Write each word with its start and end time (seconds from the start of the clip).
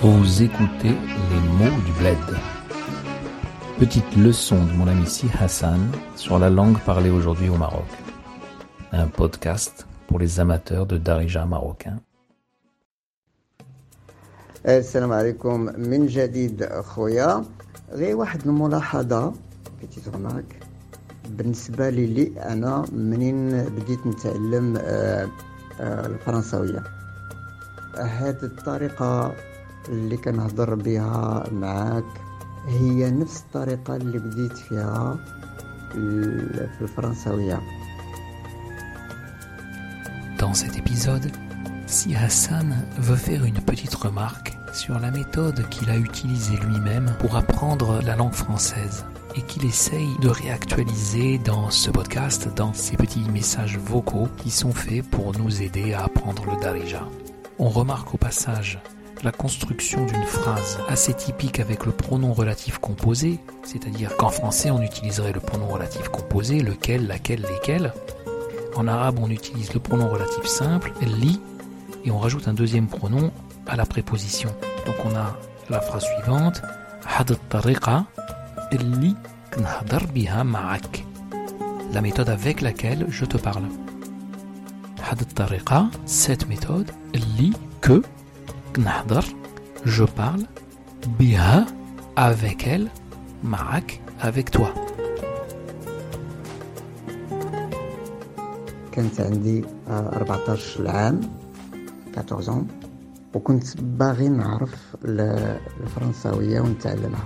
Vous 0.00 0.42
écoutez 0.42 0.94
les 1.30 1.42
mots 1.58 1.80
du 1.86 1.92
bled. 2.00 2.38
Petite 3.78 4.16
leçon 4.16 4.64
de 4.64 4.72
mon 4.72 4.86
ami 4.86 5.06
Si 5.06 5.26
Hassan 5.40 5.80
sur 6.16 6.38
la 6.38 6.50
langue 6.50 6.78
parlée 6.80 7.10
aujourd'hui 7.10 7.48
au 7.48 7.56
Maroc. 7.56 7.90
Un 8.92 9.06
podcast 9.08 9.86
pour 10.06 10.18
les 10.18 10.40
amateurs 10.40 10.86
de 10.86 10.98
Darija 10.98 11.44
marocain. 11.46 11.98
السلام 14.66 15.12
عليكم 15.12 15.60
من 15.78 16.06
جديد 16.06 16.64
خويا 16.80 17.44
غير 17.92 18.16
واحد 18.16 18.46
الملاحظة 18.46 19.32
بيتيت 19.80 20.08
غماك 20.08 20.44
بالنسبة 21.28 21.90
لي 21.90 22.06
لي 22.06 22.32
أنا 22.42 22.84
منين 22.92 23.64
بديت 23.64 24.06
نتعلم 24.06 24.76
آه، 24.76 25.28
آه، 25.80 26.06
الفرنسوية 26.06 26.82
هذه 27.98 28.42
الطريقة 28.42 29.32
اللي 29.88 30.16
كنهضر 30.16 30.74
بها 30.74 31.44
معاك 31.52 32.04
هي 32.68 33.10
نفس 33.10 33.40
الطريقة 33.40 33.96
اللي 33.96 34.18
بديت 34.18 34.56
فيها 34.58 35.18
ال- 35.94 36.70
في 36.78 36.82
الفرنسوية 36.82 37.60
Dans 40.38 40.54
cet 40.54 40.76
épisode, 40.76 41.30
Si 41.86 42.14
Hassan 42.16 42.68
veut 42.98 43.16
faire 43.28 43.44
une 43.44 43.60
petite 43.60 43.94
remarque 43.94 44.56
sur 44.72 44.98
la 44.98 45.10
méthode 45.10 45.68
qu'il 45.68 45.88
a 45.90 45.96
utilisée 45.96 46.56
lui-même 46.56 47.12
pour 47.20 47.36
apprendre 47.36 48.00
la 48.02 48.16
langue 48.16 48.32
française 48.32 49.04
et 49.36 49.42
qu'il 49.42 49.64
essaye 49.66 50.16
de 50.20 50.28
réactualiser 50.28 51.38
dans 51.38 51.70
ce 51.70 51.90
podcast, 51.90 52.48
dans 52.56 52.72
ces 52.72 52.96
petits 52.96 53.28
messages 53.38 53.78
vocaux 53.78 54.28
qui 54.38 54.50
sont 54.50 54.72
faits 54.72 55.08
pour 55.10 55.38
nous 55.38 55.62
aider 55.62 55.92
à 55.92 56.04
apprendre 56.04 56.42
le 56.50 56.60
Darija. 56.60 57.02
On 57.58 57.68
remarque 57.68 58.14
au 58.14 58.18
passage 58.18 58.80
la 59.23 59.31
construction 59.31 60.05
d'une 60.05 60.23
phrase 60.23 60.79
assez 60.87 61.13
typique 61.13 61.59
avec 61.59 61.85
le 61.85 61.91
pronom 61.91 62.33
relatif 62.33 62.77
composé, 62.77 63.39
c'est-à-dire 63.63 64.15
qu'en 64.17 64.29
français 64.29 64.71
on 64.71 64.81
utiliserait 64.81 65.33
le 65.33 65.39
pronom 65.39 65.67
relatif 65.67 66.07
composé, 66.09 66.61
lequel, 66.61 67.07
laquelle, 67.07 67.41
lesquels. 67.41 67.93
En 68.75 68.87
arabe 68.87 69.19
on 69.21 69.29
utilise 69.29 69.73
le 69.73 69.79
pronom 69.79 70.09
relatif 70.09 70.45
simple, 70.45 70.93
li, 71.01 71.41
et 72.05 72.11
on 72.11 72.19
rajoute 72.19 72.47
un 72.47 72.53
deuxième 72.53 72.87
pronom 72.87 73.31
à 73.67 73.75
la 73.75 73.85
préposition. 73.85 74.49
Donc 74.85 74.95
on 75.05 75.15
a 75.15 75.37
la 75.69 75.81
phrase 75.81 76.05
suivante, 76.05 76.61
had 77.05 77.35
tariqa 77.49 78.05
li 78.71 79.15
biha 80.13 80.43
ma'ak. 80.43 81.05
La 81.91 82.01
méthode 82.01 82.29
avec 82.29 82.61
laquelle 82.61 83.07
je 83.09 83.25
te 83.25 83.37
parle. 83.37 83.63
Had 85.09 85.25
tariqa, 85.33 85.87
cette 86.05 86.47
méthode, 86.47 86.91
li, 87.37 87.53
que, 87.81 88.01
كنهضر, 88.76 89.24
je 89.86 90.04
parle, 90.04 90.44
بها, 91.18 91.66
avec 92.18 92.66
elle, 92.66 92.88
معك, 93.44 94.00
avec 94.22 94.50
toi. 94.58 94.68
كانت 98.92 99.20
عندي 99.20 99.64
آه، 99.88 100.24
14 100.24 100.86
عام 100.86 101.20
14 102.16 102.48
ans 102.48 102.64
وكنت 103.34 103.80
باغي 103.80 104.28
نعرف 104.28 104.96
ال- 105.04 105.58
الفرنساوية 105.80 106.60
ونتعلمها 106.60 107.24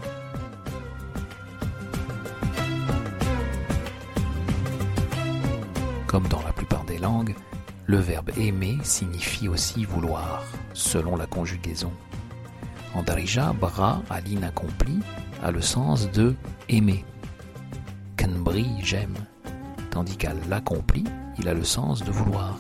Comme 6.07 6.27
dans 6.29 6.43
la 6.43 6.53
plupart 6.53 6.85
des 6.85 6.99
langues, 6.99 7.35
le 7.86 7.98
verbe 7.98 8.32
aimer 8.38 8.78
signifie 8.84 9.48
aussi 9.48 9.86
vouloir, 9.86 10.44
selon 10.74 11.16
la 11.16 11.26
conjugaison. 11.26 11.92
En 12.96 13.04
Darija, 13.04 13.54
bra 13.54 14.02
à 14.10 14.22
l'inaccompli 14.22 15.00
a 15.42 15.52
le 15.52 15.62
sens 15.62 16.10
de 16.12 16.36
aimer. 16.70 17.04
Kanbri, 18.18 18.66
j'aime. 18.82 19.16
Tandis 19.90 20.16
qu'à 20.16 20.34
l'accompli, 20.50 21.04
il 21.38 21.48
a 21.50 21.54
le 21.54 21.64
sens 21.64 22.04
de 22.04 22.12
vouloir. 22.12 22.58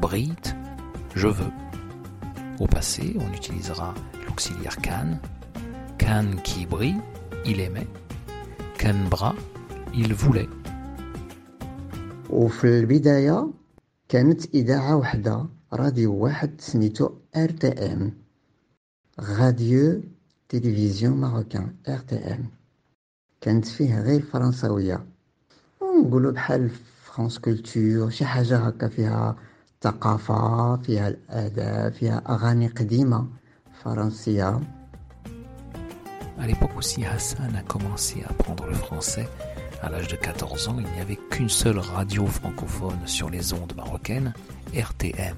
Brit, 0.00 0.54
je 1.14 1.28
veux. 1.28 1.50
Au 2.60 2.66
passé, 2.66 3.16
on 3.18 3.32
utilisera 3.32 3.94
l'auxiliaire 4.26 4.76
kan. 4.78 5.18
Kan 5.96 6.36
qui 6.44 6.66
brille, 6.66 7.00
il 7.46 7.60
aimait. 7.60 7.88
Kan 8.78 9.08
bra, 9.08 9.34
il 9.94 10.12
voulait. 10.12 10.48
كانت 14.08 14.54
إذاعة 14.54 14.96
وحدة 14.96 15.46
راديو 15.72 16.14
واحد 16.14 16.60
سميتو 16.60 17.10
إر 17.36 17.50
تي 17.50 17.68
إم. 17.68 18.12
راديو 19.20 20.02
تلفزيون 20.48 21.16
ماروكان 21.16 21.74
إر 21.88 21.98
تي 21.98 22.16
إم. 22.16 22.50
كانت 23.40 23.64
فيه 23.64 24.00
غير 24.00 24.16
الفرنساوية 24.16 25.06
ونقولوا 25.80 26.32
بحال 26.32 26.70
فرانس 27.04 27.38
كولتور 27.38 28.10
شي 28.10 28.24
حاجة 28.24 28.56
هكا 28.58 28.88
فيها 28.88 29.36
ثقافة 29.82 30.76
فيها 30.76 31.08
الآداب 31.08 31.92
فيها 31.92 32.22
أغاني 32.28 32.66
قديمة 32.66 33.26
فرنسية. 33.84 34.60
À 36.38 36.46
l'époque 36.46 36.70
où 36.76 36.82
Si 36.82 37.04
Hassan 37.04 37.56
a 37.56 37.62
commencé 37.62 38.22
à 38.22 38.30
apprendre 38.30 38.66
le 38.66 38.74
français, 38.74 39.28
à 39.82 39.90
l'âge 39.90 40.08
de 40.08 40.16
14 40.16 40.68
ans, 40.68 40.76
il 40.78 40.92
n'y 40.92 41.00
avait 41.00 41.18
qu'une 41.30 41.48
seule 41.48 41.78
radio 41.78 42.26
francophone 42.26 42.98
sur 43.06 43.30
les 43.30 43.52
ondes 43.52 43.74
marocaines, 43.76 44.34
RTM. 44.74 45.36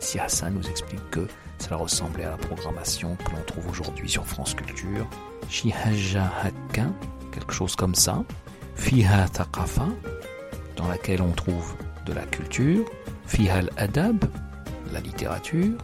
Si 0.00 0.18
Hassan 0.18 0.54
nous 0.54 0.68
explique 0.68 1.10
que 1.10 1.26
cela 1.58 1.76
ressemblait 1.76 2.24
à 2.24 2.30
la 2.30 2.36
programmation 2.36 3.16
que 3.16 3.30
l'on 3.32 3.42
trouve 3.46 3.68
aujourd'hui 3.68 4.08
sur 4.08 4.26
France 4.26 4.54
Culture, 4.54 5.06
Shihaja 5.48 6.32
Hakka, 6.42 6.86
quelque 7.32 7.52
chose 7.52 7.76
comme 7.76 7.94
ça, 7.94 8.24
Fiha 8.76 9.28
Thaqafa, 9.28 9.88
dans 10.76 10.88
laquelle 10.88 11.22
on 11.22 11.32
trouve 11.32 11.74
de 12.06 12.12
la 12.12 12.22
culture, 12.22 12.84
Fiha 13.26 13.56
al-Adab, 13.56 14.24
la 14.92 15.00
littérature, 15.00 15.76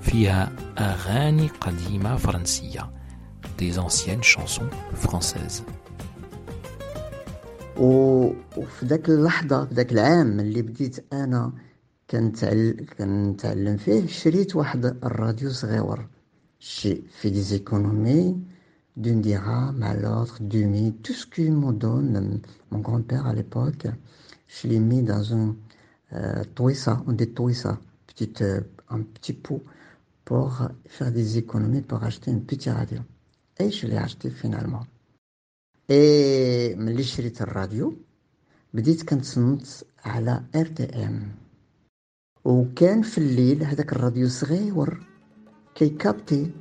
Fiha 0.00 0.48
Arani 0.76 1.50
Qadima 1.62 2.16
Fransiya, 2.16 2.90
des 3.58 3.78
anciennes 3.78 4.22
chansons 4.22 4.70
françaises. 4.94 5.64
و- 7.79 8.31
وفي 8.57 8.85
ذاك 8.85 9.09
اللحظة 9.09 9.65
في 9.65 9.73
ذاك 9.73 9.91
العام 9.91 10.39
اللي 10.39 10.61
بديت 10.61 11.13
أنا 11.13 11.51
كنتعل... 12.09 12.85
كنتعلم 12.97 13.77
فيه 13.77 14.07
شريت 14.07 14.55
واحد 14.55 14.85
الراديو 14.85 15.49
صغيور 15.49 16.07
شي 16.59 17.01
في 17.19 17.29
دي 17.29 17.41
زيكونومي 17.41 18.37
دون 18.97 19.21
درهم 19.21 19.83
à 19.83 19.93
l'autre 19.95 20.37
demi 20.41 20.93
tout 21.03 21.13
ce 21.13 21.25
qu'il 21.25 21.51
me 21.53 21.71
donne 21.73 22.41
mon 22.71 22.79
grand-père 22.79 23.25
à 23.25 23.33
l'époque 23.33 23.87
je 24.55 24.67
l'ai 24.67 24.79
mis 24.79 25.01
dans 25.11 25.25
un 25.33 25.55
euh, 26.13 26.43
touissa 26.55 26.93
on 27.07 27.13
dit 27.13 27.29
touissa 27.37 27.73
petite 28.07 28.41
euh, 28.41 28.61
un 28.95 29.01
petit 29.13 29.33
pot 29.33 29.61
pour 30.25 30.49
faire 30.95 31.11
des 31.11 31.37
économies 31.41 31.81
pour 31.89 31.99
acheter 32.03 32.29
une 32.35 32.43
petite 32.49 32.71
radio 32.81 32.99
et 33.61 33.69
je 33.77 33.87
l'ai 33.87 33.97
acheté 34.07 34.29
finalement 34.41 34.83
اي 34.83 34.87
ملي 35.89 37.03
شريت 37.03 37.41
الراديو 37.41 37.97
بديت 38.73 39.03
كنتصنت 39.03 39.67
على 40.05 40.43
ار 40.55 40.65
تي 40.65 40.83
ام 40.83 41.35
وكان 42.45 43.01
في 43.01 43.17
الليل 43.17 43.63
هذاك 43.63 43.93
الراديو 43.93 44.29
صغير 44.29 45.03
كيكابتي 45.75 46.51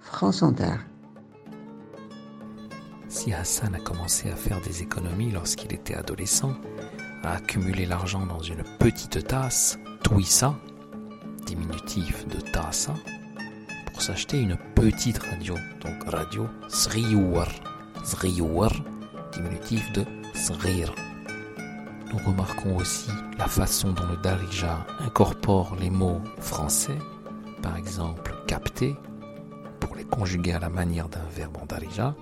فرانس 0.00 0.42
انتر 0.42 0.90
Si 3.10 3.32
Hassan 3.32 3.74
a 3.74 3.80
commencé 3.80 4.30
à 4.30 4.36
faire 4.36 4.60
des 4.60 4.82
économies 4.82 5.32
lorsqu'il 5.32 5.72
était 5.72 5.96
adolescent, 5.96 6.54
à 7.24 7.32
accumuler 7.38 7.84
l'argent 7.84 8.24
dans 8.24 8.38
une 8.38 8.62
petite 8.78 9.26
tasse, 9.26 9.80
Twissa, 10.04 10.54
diminutif 11.44 12.24
de 12.28 12.40
tassa, 12.40 12.94
pour 13.86 14.00
s'acheter 14.00 14.40
une 14.40 14.56
petite 14.76 15.18
radio, 15.18 15.56
donc 15.80 16.04
radio 16.04 16.46
Sriouar, 16.68 17.50
Diminutif 19.33 19.91
de 19.93 20.05
Zrir. 20.35 20.93
Nous 22.11 22.19
remarquons 22.25 22.77
aussi 22.77 23.09
la 23.37 23.47
façon 23.47 23.91
dont 23.93 24.05
le 24.05 24.17
Darija 24.17 24.85
incorpore 24.99 25.75
les 25.79 25.89
mots 25.89 26.21
français, 26.37 26.97
par 27.61 27.75
exemple 27.77 28.35
capter, 28.47 28.95
pour 29.79 29.95
les 29.95 30.05
conjuguer 30.05 30.53
à 30.53 30.59
la 30.59 30.69
manière 30.69 31.09
d'un 31.09 31.25
verbe 31.35 31.57
en 31.61 31.65
Darija, 31.65 32.15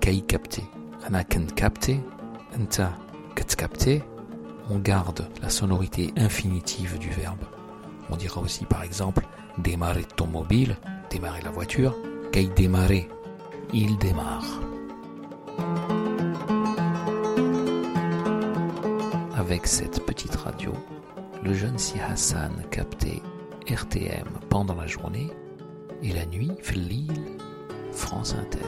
kai 0.00 0.22
capter, 0.22 0.64
anakan 1.06 1.46
capter, 1.54 2.00
anta 2.58 2.92
capter, 3.34 4.02
on 4.70 4.78
garde 4.78 5.28
la 5.42 5.50
sonorité 5.50 6.12
infinitive 6.16 6.98
du 6.98 7.10
verbe. 7.10 7.44
On 8.10 8.16
dira 8.16 8.40
aussi 8.40 8.64
par 8.64 8.82
exemple 8.82 9.26
démarrer 9.58 10.04
ton 10.16 10.26
mobile, 10.26 10.76
démarrer 11.10 11.42
la 11.42 11.50
voiture, 11.50 11.94
kai 12.32 12.48
démarrer, 12.56 13.08
il 13.72 13.98
démarre. 13.98 14.67
Avec 19.37 19.67
cette 19.67 20.05
petite 20.05 20.35
radio, 20.35 20.73
le 21.43 21.53
jeune 21.53 21.77
Si 21.77 21.99
Hassan 21.99 22.63
captait 22.71 23.21
RTM 23.69 24.27
pendant 24.49 24.75
la 24.75 24.87
journée 24.87 25.31
et 26.01 26.11
la 26.11 26.25
nuit, 26.25 26.51
Fellil, 26.61 27.11
France 27.91 28.33
Inter. 28.33 28.65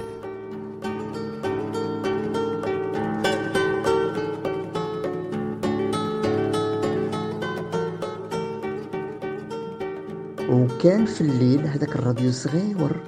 وكان 10.49 11.05
في 11.05 11.21
الليل 11.21 11.67
هذاك 11.67 11.95
الراديو 11.95 12.31
صغير 12.31 13.01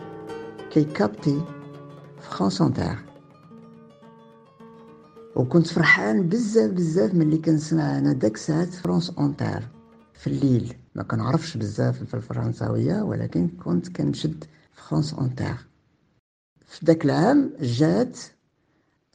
كيكابتي 0.71 1.41
في 2.21 2.29
فرانس 2.29 2.61
انتر 2.61 2.95
وكنت 5.42 5.66
فرحان 5.66 6.28
بزاف 6.28 6.70
بزاف 6.70 7.14
ملي 7.14 7.38
كنسمع 7.38 7.98
أنا 7.98 8.12
داك 8.12 8.36
ساعات 8.36 8.68
فرانس 8.68 9.12
انتر 9.18 9.62
في 10.14 10.26
الليل. 10.26 10.76
ما 10.94 11.02
كنعرفش 11.02 11.56
بزاف 11.56 12.04
في 12.04 12.14
الفرنساوية 12.14 13.02
ولكن 13.02 13.48
كنت 13.48 13.88
كنشد 13.96 14.44
فرانس 14.72 15.14
انتر 15.14 15.66
في 16.66 16.86
ذاك 16.86 17.04
العام 17.04 17.52
جات 17.60 18.18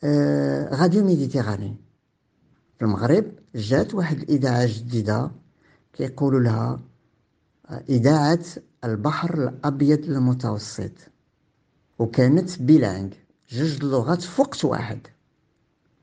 آه 0.04 0.76
راديو 0.76 1.04
ميديتيراني. 1.06 1.76
في 2.80 2.86
المغرب 2.86 3.26
جات 3.56 3.94
واحد 3.94 4.18
الإذاعة 4.18 4.66
جديدة 4.66 5.32
كيقولوا 5.94 6.40
لها 6.40 6.80
آه، 7.70 7.84
إذاعة 7.90 8.40
البحر 8.84 9.34
الأبيض 9.48 10.04
المتوسط. 10.04 10.92
وكانت 12.00 12.62
بيلانغ 12.62 13.10
جوج 13.50 13.78
اللغات 13.84 14.22
في 14.22 14.42
وقت 14.42 14.66
واحد. 14.66 15.00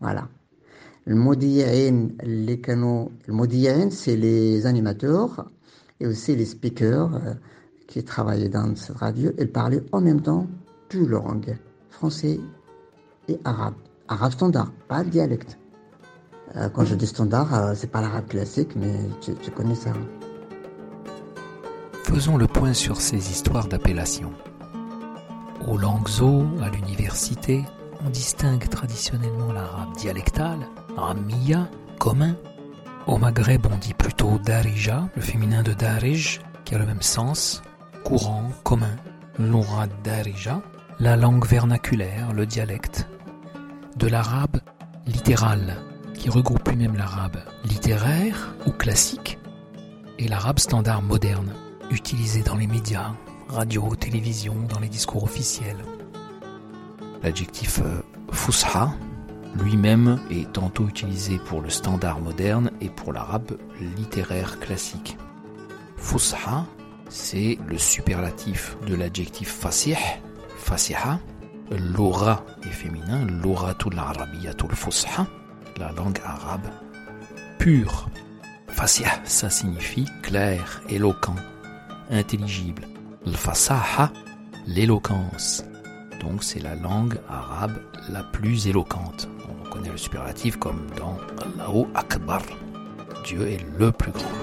فوالا 0.03 0.25
المذيعين 1.07 2.17
اللي 2.23 2.55
كانوا 2.55 3.09
المذيعين 3.29 3.89
سي 3.89 4.15
لي 4.15 4.61
زانيماتور 4.61 5.45
et 5.99 6.07
aussi 6.07 6.35
les 6.35 6.45
speakers 6.45 7.13
euh, 7.15 7.33
qui 7.87 8.03
travaillaient 8.03 8.49
dans 8.49 8.75
cette 8.75 8.97
radio, 8.97 9.31
ils 9.37 9.51
parlaient 9.51 9.83
en 9.91 10.01
même 10.01 10.21
temps 10.21 10.47
deux 10.91 11.05
langues, 11.05 11.57
français 11.89 12.39
et 13.27 13.39
arabe. 13.43 13.75
Arabe 14.07 14.31
standard, 14.31 14.71
pas 14.87 15.03
le 15.03 15.09
dialecte. 15.09 15.57
Euh, 16.55 16.69
quand 16.69 16.85
je 16.85 16.95
dis 16.95 17.07
standard, 17.07 17.53
euh, 17.53 17.73
c'est 17.75 17.91
pas 17.91 18.01
l'arabe 18.01 18.27
classique, 18.27 18.75
mais 18.75 18.93
tu, 19.21 19.33
tu 19.35 19.51
connais 19.51 19.75
ça. 19.75 19.91
Faisons 22.03 22.37
le 22.37 22.47
point 22.47 22.73
sur 22.73 22.99
ces 23.01 23.29
histoires 23.29 23.67
d'appellation. 23.67 24.31
Au 25.67 25.77
Langzhou, 25.77 26.45
à 26.61 26.69
l'université, 26.69 27.65
on 28.04 28.10
distingue 28.10 28.68
traditionnellement 28.68 29.52
l'arabe 29.52 29.96
dialectal, 29.96 30.58
Ramia, 30.96 31.68
commun. 31.98 32.36
Au 33.06 33.18
Maghreb, 33.18 33.66
on 33.70 33.76
dit 33.76 33.94
plutôt 33.94 34.38
Darija, 34.38 35.08
le 35.14 35.22
féminin 35.22 35.62
de 35.62 35.72
Darij, 35.72 36.40
qui 36.64 36.74
a 36.74 36.78
le 36.78 36.86
même 36.86 37.02
sens, 37.02 37.62
courant, 38.04 38.50
commun. 38.62 38.96
L'Oura 39.38 39.86
Darija, 40.04 40.62
la 41.00 41.16
langue 41.16 41.46
vernaculaire, 41.46 42.32
le 42.32 42.46
dialecte. 42.46 43.08
De 43.96 44.06
l'arabe 44.06 44.60
littéral, 45.06 45.76
qui 46.14 46.30
regroupe 46.30 46.68
lui-même 46.68 46.96
l'arabe 46.96 47.38
littéraire 47.64 48.54
ou 48.66 48.70
classique, 48.70 49.38
et 50.18 50.28
l'arabe 50.28 50.58
standard 50.58 51.02
moderne, 51.02 51.52
utilisé 51.90 52.42
dans 52.42 52.56
les 52.56 52.66
médias, 52.66 53.12
radio, 53.48 53.94
télévision, 53.96 54.54
dans 54.68 54.80
les 54.80 54.88
discours 54.88 55.24
officiels. 55.24 55.84
L'adjectif 57.24 57.80
euh, 57.82 58.02
fusha 58.32 58.92
lui-même 59.56 60.20
est 60.30 60.52
tantôt 60.52 60.86
utilisé 60.86 61.38
pour 61.38 61.62
le 61.62 61.70
standard 61.70 62.20
moderne 62.20 62.70
et 62.82 62.90
pour 62.90 63.14
l'arabe 63.14 63.56
littéraire 63.96 64.60
classique. 64.60 65.16
Fusha, 65.96 66.66
c'est 67.08 67.58
le 67.66 67.78
superlatif 67.78 68.76
de 68.86 68.94
l'adjectif 68.94 69.48
fasih, 69.48 69.96
fasiha. 70.58 71.18
L'aura 71.70 72.44
est 72.62 72.72
féminin, 72.72 73.24
l'auratul 73.26 73.98
arabiyatul 73.98 74.74
fusha, 74.74 75.26
la 75.78 75.92
langue 75.92 76.20
arabe 76.24 76.68
pure. 77.58 78.10
Fasih, 78.68 79.06
ça 79.24 79.48
signifie 79.48 80.04
clair, 80.22 80.82
éloquent, 80.90 81.36
intelligible. 82.10 82.82
Le 83.24 83.32
fasaha, 83.32 84.12
l'éloquence 84.66 85.64
Donc 86.23 86.43
c'est 86.43 86.59
la 86.59 86.75
langue 86.75 87.15
arabe 87.27 87.77
la 88.09 88.23
plus 88.23 88.67
éloquente. 88.67 89.29
On 89.49 89.69
connaît 89.69 89.91
le 89.91 89.97
superlatif 89.97 90.57
comme 90.57 90.81
dans 90.97 91.17
Allahu 91.45 91.85
Akbar. 91.95 92.41
Dieu 93.25 93.47
est 93.47 93.63
le 93.79 93.91
plus 93.91 94.11
grand. 94.11 94.37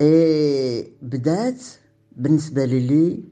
إيه 0.00 0.92
بدات 1.02 1.62
بالنسبة 2.16 2.64
لي 2.64 3.24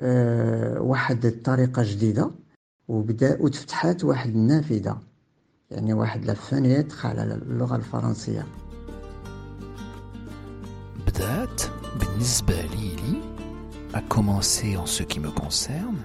آه 0.00 0.80
واحد 0.80 1.26
الطريقة 1.26 1.82
جديدة 1.82 2.30
وبدا 2.88 3.42
وتفتحات 3.42 4.04
واحد 4.04 4.30
النافذة 4.30 4.98
يعني 5.70 5.92
واحد 5.92 6.24
لا 6.24 6.34
فونيتر 6.34 6.96
على 7.04 7.22
اللغة 7.22 7.76
الفرنسية 7.76 8.46
بدات 11.06 11.62
بالنسبة 12.00 12.62
لي 12.62 12.96
à 13.93 14.01
commencer 14.01 14.77
en 14.77 14.85
ce 14.85 15.03
qui 15.03 15.19
me 15.19 15.29
concerne 15.29 15.97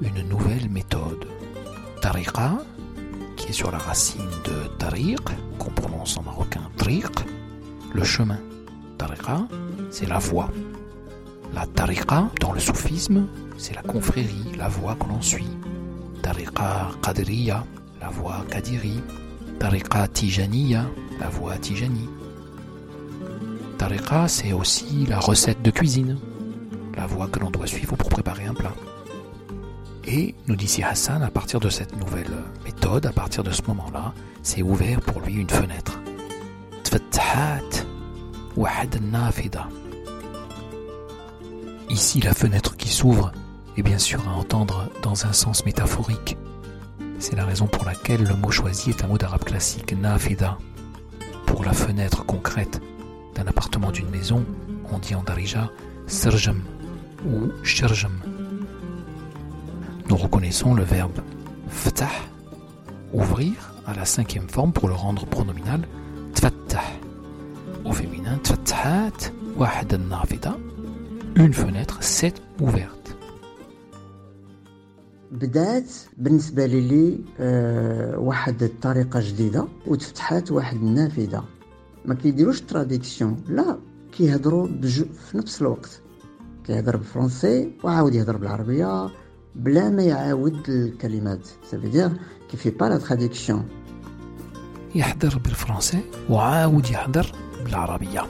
une 0.00 0.28
nouvelle 0.28 0.68
méthode. 0.70 1.26
Tariqa, 2.00 2.58
qui 3.36 3.48
est 3.48 3.52
sur 3.52 3.70
la 3.70 3.78
racine 3.78 4.30
de 4.44 4.68
tariq, 4.78 5.20
qu'on 5.58 5.70
prononce 5.70 6.16
en 6.16 6.22
marocain 6.22 6.68
triq, 6.76 7.24
le 7.92 8.04
chemin. 8.04 8.38
Tariqa, 8.98 9.46
c'est 9.90 10.08
la 10.08 10.18
voie. 10.18 10.50
La 11.54 11.66
tariqa, 11.66 12.28
dans 12.40 12.52
le 12.52 12.60
soufisme, 12.60 13.26
c'est 13.58 13.74
la 13.74 13.82
confrérie, 13.82 14.52
la 14.56 14.68
voie 14.68 14.96
que 14.96 15.08
l'on 15.08 15.20
suit. 15.20 15.58
Tariqa 16.22 16.90
qadriya, 17.02 17.64
la 18.00 18.08
voie 18.08 18.44
qadiri. 18.50 19.00
Tariqa 19.58 20.08
tijaniya, 20.08 20.86
la 21.20 21.28
voie 21.28 21.56
tijani 21.58 22.08
tariqa, 23.82 24.28
c'est 24.28 24.52
aussi 24.52 25.06
la 25.08 25.18
recette 25.18 25.60
de 25.60 25.72
cuisine, 25.72 26.16
la 26.96 27.04
voie 27.06 27.26
que 27.26 27.40
l'on 27.40 27.50
doit 27.50 27.66
suivre 27.66 27.96
pour 27.96 28.08
préparer 28.08 28.44
un 28.44 28.54
plat. 28.54 28.74
Et, 30.04 30.36
nous 30.46 30.54
dit 30.54 30.68
si 30.68 30.84
Hassan, 30.84 31.20
à 31.20 31.30
partir 31.30 31.58
de 31.58 31.68
cette 31.68 31.96
nouvelle 31.96 32.30
méthode, 32.64 33.06
à 33.06 33.12
partir 33.12 33.42
de 33.42 33.50
ce 33.50 33.62
moment-là, 33.66 34.14
c'est 34.44 34.62
ouvert 34.62 35.00
pour 35.00 35.20
lui 35.22 35.34
une 35.34 35.50
fenêtre. 35.50 35.98
Ici, 41.90 42.20
la 42.20 42.34
fenêtre 42.34 42.76
qui 42.76 42.88
s'ouvre 42.88 43.32
est 43.76 43.82
bien 43.82 43.98
sûr 43.98 44.22
à 44.28 44.32
entendre 44.32 44.90
dans 45.02 45.26
un 45.26 45.32
sens 45.32 45.66
métaphorique. 45.66 46.36
C'est 47.18 47.34
la 47.34 47.46
raison 47.46 47.66
pour 47.66 47.84
laquelle 47.84 48.22
le 48.22 48.36
mot 48.36 48.52
choisi 48.52 48.90
est 48.90 49.02
un 49.02 49.08
mot 49.08 49.18
d'arabe 49.18 49.42
classique, 49.42 49.92
nafida, 50.00 50.56
pour 51.46 51.64
la 51.64 51.72
fenêtre 51.72 52.24
concrète 52.24 52.80
d'un 53.35 53.47
appartement 53.47 53.91
d'une 53.91 54.09
maison, 54.09 54.43
on 54.91 54.99
dit 54.99 55.15
en 55.15 55.23
darija 55.23 55.71
sirjam 56.07 56.61
ou 57.25 57.51
shirjam. 57.63 58.13
Nous 60.09 60.15
reconnaissons 60.15 60.73
le 60.73 60.83
verbe 60.83 61.19
ftah, 61.69 62.17
ouvrir, 63.13 63.73
à 63.85 63.93
la 63.93 64.05
cinquième 64.05 64.49
forme 64.49 64.73
pour 64.73 64.87
le 64.87 64.93
rendre 64.93 65.25
pronominal 65.25 65.81
tfattah. 66.33 66.81
Au 67.85 67.91
féminin, 67.91 68.37
tfattahat, 68.43 69.31
wahad 69.57 69.93
nafida, 70.09 70.57
une 71.35 71.53
fenêtre, 71.53 71.97
c'est 72.01 72.35
ouverte. 72.59 72.93
بدات 75.31 75.91
بالنسبة 76.17 76.65
لي 76.65 77.19
آه 77.39 78.17
واحد 78.19 78.63
الطريقة 78.63 79.19
جديدة 79.19 79.67
وتفتحات 79.87 80.51
واحد 80.51 80.75
النافذة 80.75 81.43
ما 82.05 82.15
كيديروش 82.15 82.61
تراديكسيون 82.61 83.43
لا 83.47 83.79
كيهضروا 84.11 84.67
بجو 84.67 85.05
في 85.05 85.37
نفس 85.37 85.61
الوقت 85.61 86.01
كيهضر 86.67 86.97
بالفرنسي 86.97 87.71
وعاود 87.83 88.15
يهضر 88.15 88.37
بالعربيه 88.37 89.09
بلا 89.55 89.89
ما 89.89 90.03
يعاود 90.03 90.69
الكلمات 90.69 91.47
سافيدير 91.71 92.11
كيفي 92.51 92.69
با 92.69 92.85
لا 92.85 92.97
تراديكسيون 92.97 93.67
يحضر 94.95 95.37
بالفرنسي 95.37 95.99
وعاود 96.29 96.85
يحضر 96.85 97.31
بالعربيه 97.65 98.21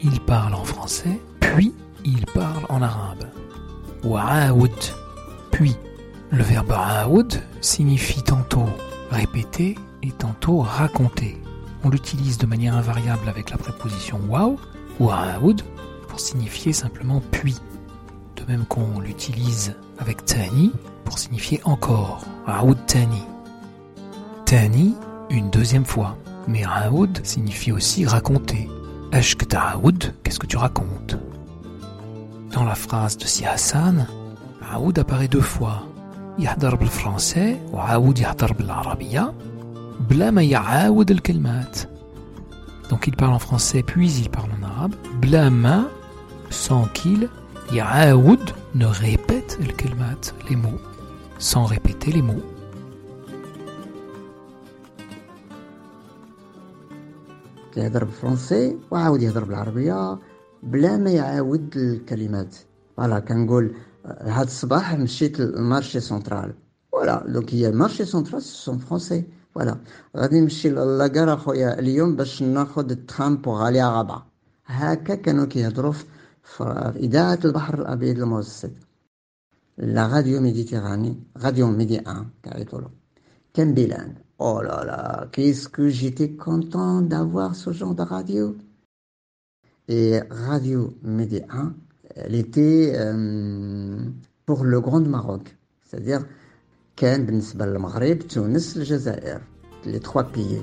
il 0.00 0.20
parle 0.20 0.54
en 0.54 0.64
français 0.64 1.18
puis 1.40 1.72
il 2.04 2.24
parle 2.26 2.64
en 2.68 2.82
arabe 2.82 3.24
وعاود 4.04 4.78
puis 5.52 5.74
le 6.32 6.42
verbe 6.42 6.72
عاود 6.72 7.40
signifie 7.60 8.22
tantôt 8.22 8.68
répéter 9.10 9.74
et 10.02 10.12
tantôt 10.12 10.58
raconter 10.58 11.36
on 11.83 11.89
l'utilise 11.89 12.37
de 12.37 12.45
manière 12.45 12.75
invariable 12.75 13.27
avec 13.27 13.49
la 13.49 13.57
préposition 13.57 14.19
wow 14.29 14.59
ou 14.99 15.09
would 15.41 15.61
pour 16.07 16.19
signifier 16.19 16.73
simplement 16.73 17.21
puis, 17.31 17.57
de 18.35 18.43
même 18.51 18.65
qu'on 18.65 18.99
l'utilise 18.99 19.75
avec 19.99 20.25
tani 20.25 20.71
pour 21.05 21.19
signifier 21.19 21.61
encore 21.65 22.23
aoud 22.47 22.77
tani. 22.85 23.23
Tani 24.45 24.95
une 25.29 25.49
deuxième 25.49 25.85
fois, 25.85 26.17
mais 26.47 26.63
aoud 26.63 27.19
signifie 27.23 27.71
aussi 27.71 28.05
raconter. 28.05 28.69
Ashk 29.11 29.47
ta'oud, 29.47 30.13
qu'est-ce 30.23 30.39
que 30.39 30.47
tu 30.47 30.57
racontes? 30.57 31.17
Dans 32.51 32.63
la 32.63 32.75
phrase 32.75 33.17
de 33.17 33.25
Si 33.25 33.45
Hassan, 33.45 34.07
aoud 34.71 34.97
apparaît 34.99 35.27
deux 35.27 35.41
fois. 35.41 35.83
Yahdar 36.37 36.77
bel 36.77 36.89
français 36.89 37.59
ou 37.71 37.77
aoud 37.79 38.17
yahdar 38.17 38.53
bel 38.55 38.69
arabia 38.69 39.33
بلا 40.12 40.30
ما 40.30 40.42
يعاود 40.42 41.10
الكلمات. 41.10 41.78
Donc 42.90 43.06
il 43.06 43.16
parle 43.16 43.34
en 43.34 43.38
français 43.38 43.82
puis 43.82 44.10
il 44.22 44.30
parle 44.30 44.50
en 44.60 44.62
arabe 44.66 44.94
بلا 45.22 45.48
ما 45.48 45.84
sans 46.50 46.86
qu'il 46.94 47.28
يعاود 47.72 48.50
ne 48.74 48.86
répète 48.86 49.58
الكلمات 49.60 50.32
les 50.48 50.56
mots 50.56 50.80
sans 51.38 51.64
répéter 51.64 52.12
les 52.12 52.22
mots. 52.22 52.58
يهضر 57.76 58.04
بالفرنسي 58.04 58.76
وعاود 58.90 59.22
يهضر 59.22 59.44
بالعربية 59.44 60.18
بلا 60.62 60.96
ما 60.96 61.10
يعاود 61.10 61.76
الكلمات 61.76 62.56
فوالا 62.96 63.18
كنقول 63.18 63.74
هاد 64.06 64.46
الصباح 64.46 64.94
مشيت 64.94 65.40
للمارشي 65.40 66.00
سنترال 66.00 66.54
فوالا 66.92 67.24
دونك 67.28 67.54
هي 67.54 67.70
مارشي 67.70 68.04
سنترال 68.04 68.42
سون 68.42 68.78
فرونسي 68.78 69.24
فوالا 69.54 69.78
غادي 70.16 70.40
نمشي 70.40 70.68
لاكار 70.70 71.34
اخويا 71.34 71.78
اليوم 71.78 72.16
باش 72.16 72.42
ناخد 72.42 72.90
الترام 72.90 73.36
بوغ 73.36 73.62
علي 73.62 73.84
غابة 73.84 74.22
هكا 74.66 75.14
كانوا 75.14 75.46
كيهضروا 75.46 75.92
في 76.42 76.64
إذاعة 76.96 77.38
البحر 77.44 77.80
الأبيض 77.80 78.18
المتوسط 78.18 78.70
لا 79.78 80.06
راديو 80.06 80.40
ميديتيراني 80.40 81.20
راديو 81.36 81.66
ميدي 81.70 81.98
ان 81.98 82.26
كيعيطولو 82.42 82.90
كان 83.54 83.74
بيلان 83.74 84.14
Oh 84.40 84.62
là 84.62 84.84
là, 84.84 85.26
qu'est-ce 85.32 85.68
que 85.68 85.88
j'étais 85.88 86.30
content 86.30 87.02
d'avoir 87.02 87.56
ce 87.56 87.72
genre 87.72 87.94
de 87.96 88.02
radio. 88.02 88.56
Et 89.88 90.20
Radio 90.30 90.94
Média 91.02 91.44
1, 91.50 91.74
elle 92.14 92.36
était 92.36 92.92
euh, 92.94 93.98
pour 94.46 94.62
le 94.62 94.80
Grand 94.80 95.00
Maroc. 95.00 95.56
C'est-à-dire, 95.82 96.24
كان 96.96 97.26
بالنسبة 97.26 97.66
للمغرب 97.66 98.18
تونس 98.18 98.76
الجزائر 98.76 99.40
les 99.84 100.00
trois 100.00 100.24
pays. 100.24 100.62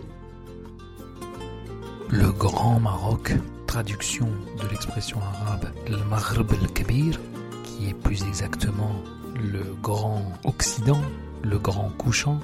Le 2.09 2.31
Grand 2.31 2.79
Maroc, 2.79 3.33
traduction 3.67 4.27
de 4.61 4.67
l'expression 4.69 5.19
arabe 5.19 5.67
le 5.89 5.97
Maghreb 6.09 6.51
al-Kabir, 6.51 7.19
qui 7.63 7.89
est 7.89 7.93
plus 7.93 8.23
exactement 8.23 8.95
le 9.35 9.63
Grand 9.81 10.23
Occident, 10.43 11.01
le 11.43 11.57
Grand 11.57 11.89
Couchant, 11.97 12.39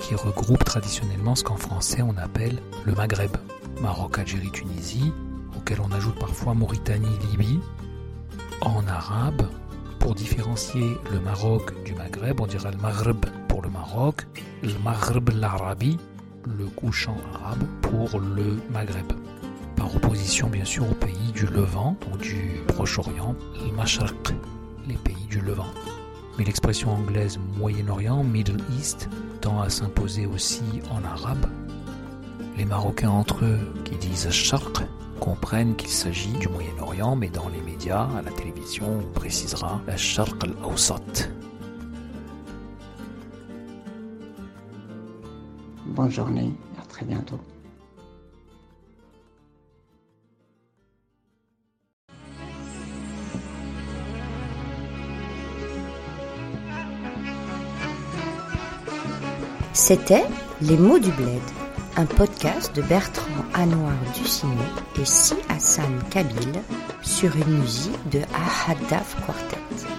qui 0.00 0.14
regroupe 0.14 0.64
traditionnellement 0.64 1.34
ce 1.34 1.44
qu'en 1.44 1.56
français 1.56 2.02
on 2.02 2.16
appelle 2.16 2.58
le 2.84 2.92
Maghreb, 2.92 3.36
Maroc, 3.80 4.18
Algérie, 4.18 4.50
Tunisie, 4.50 5.12
auquel 5.56 5.78
on 5.80 5.90
ajoute 5.92 6.18
parfois 6.18 6.54
Mauritanie, 6.54 7.18
Libye. 7.30 7.60
En 8.60 8.86
arabe, 8.88 9.48
pour 10.03 10.15
différencier 10.15 10.97
le 11.13 11.21
Maroc 11.21 11.81
du 11.85 11.95
Maghreb, 11.95 12.41
on 12.41 12.45
dira 12.45 12.71
le 12.71 12.77
Maghreb 12.77 13.25
pour 13.47 13.61
le 13.61 13.69
Maroc, 13.69 14.27
le 14.61 14.73
Maghreb 14.83 15.29
l'Arabie, 15.29 15.97
le 16.45 16.65
couchant 16.65 17.15
arabe 17.33 17.63
pour 17.81 18.19
le 18.19 18.59
Maghreb. 18.69 19.13
Par 19.77 19.95
opposition 19.95 20.49
bien 20.49 20.65
sûr 20.65 20.83
aux 20.83 20.95
pays 20.95 21.31
du 21.33 21.45
Levant, 21.45 21.95
donc 22.01 22.19
du 22.19 22.59
Proche-Orient, 22.67 23.33
le 23.65 23.71
Mashraq, 23.71 24.33
les 24.89 24.95
pays 24.95 25.25
du 25.29 25.39
Levant. 25.39 25.71
Mais 26.37 26.43
l'expression 26.43 26.91
anglaise 26.91 27.39
Moyen-Orient, 27.57 28.25
Middle 28.25 28.59
East, 28.77 29.07
tend 29.39 29.61
à 29.61 29.69
s'imposer 29.69 30.25
aussi 30.25 30.63
en 30.91 31.01
arabe. 31.05 31.45
Les 32.57 32.65
Marocains 32.65 33.09
entre 33.09 33.45
eux 33.45 33.59
qui 33.85 33.95
disent 33.95 34.29
Sharq 34.31 34.81
comprennent 35.23 35.77
qu'il 35.77 35.89
s'agit 35.89 36.33
du 36.33 36.49
Moyen-Orient, 36.49 37.15
mais 37.15 37.29
dans 37.29 37.47
les 37.47 37.61
médias, 37.61 38.09
à 38.17 38.21
la 38.21 38.31
télévision, 38.31 38.99
on 38.99 39.13
précisera 39.13 39.79
Sharq 39.95 40.43
al-Awsat. 40.43 41.29
Bonne 45.85 46.11
journée, 46.11 46.51
à 46.77 46.85
très 46.87 47.05
bientôt. 47.05 47.39
C'était 59.71 60.25
Les 60.59 60.75
mots 60.75 60.99
du 60.99 61.11
bled, 61.11 61.41
un 61.95 62.05
podcast 62.05 62.75
de 62.75 62.81
Bertrand 62.81 63.42
Anouar 63.53 63.93
Ducinet 64.15 64.57
et 64.99 65.05
Si 65.05 65.35
Hassan 65.49 65.99
Kabil 66.09 66.61
sur 67.01 67.35
une 67.35 67.59
musique 67.59 68.09
de 68.09 68.19
Ahadaf 68.33 69.15
Quartet. 69.25 69.92